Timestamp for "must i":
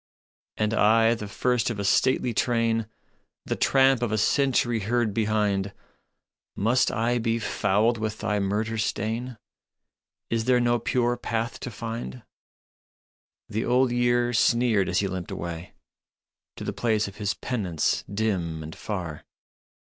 6.55-7.19